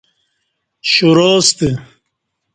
شُراستہ 0.91 1.69